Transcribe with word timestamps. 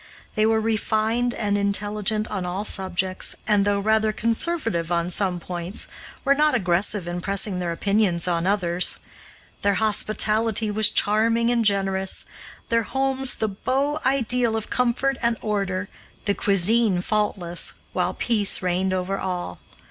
They 0.33 0.47
were 0.47 0.59
refined 0.59 1.35
and 1.35 1.59
intelligent 1.59 2.27
on 2.29 2.43
all 2.43 2.65
subjects, 2.65 3.35
and 3.47 3.65
though 3.65 3.77
rather 3.79 4.11
conservative 4.11 4.91
on 4.91 5.11
some 5.11 5.39
points, 5.39 5.85
were 6.25 6.33
not 6.33 6.55
aggressive 6.55 7.07
in 7.07 7.21
pressing 7.21 7.59
their 7.59 7.71
opinions 7.71 8.27
on 8.27 8.47
others. 8.47 8.97
Their 9.61 9.75
hospitality 9.75 10.71
was 10.71 10.89
charming 10.89 11.51
and 11.51 11.63
generous, 11.63 12.25
their 12.69 12.81
homes 12.81 13.35
the 13.35 13.47
beau 13.49 13.99
ideal 14.03 14.55
of 14.55 14.71
comfort 14.71 15.17
and 15.21 15.37
order, 15.39 15.87
the 16.25 16.33
cuisine 16.33 17.01
faultless, 17.03 17.75
while 17.93 18.15
peace 18.15 18.63
reigned 18.63 18.93
over 18.93 19.19
all. 19.19 19.59